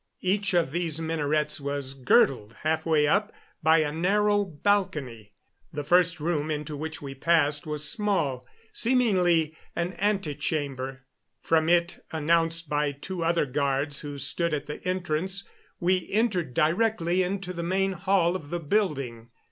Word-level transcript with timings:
Each 0.21 0.55
of 0.55 0.71
these 0.71 0.99
minarets 0.99 1.61
was 1.61 1.93
girdled, 1.93 2.53
halfway 2.63 3.05
up, 3.07 3.31
by 3.61 3.81
a 3.83 3.91
narrow 3.91 4.43
balcony. 4.43 5.33
The 5.71 5.83
first 5.83 6.19
room 6.19 6.49
into 6.49 6.75
which 6.75 7.03
we 7.03 7.13
passed 7.13 7.67
was 7.67 7.87
small, 7.87 8.47
seemingly 8.73 9.55
an 9.75 9.93
antechamber. 9.99 11.05
From 11.39 11.69
it, 11.69 12.03
announced 12.11 12.67
by 12.67 12.93
two 12.93 13.23
other 13.23 13.45
guards 13.45 13.99
who 13.99 14.17
stood 14.17 14.55
at 14.55 14.65
the 14.65 14.83
entrance, 14.87 15.47
we 15.79 16.09
entered 16.11 16.55
directly 16.55 17.21
into 17.21 17.53
the 17.53 17.61
main 17.61 17.91
hall 17.91 18.35
of 18.35 18.49
the 18.49 18.59
building. 18.59 19.29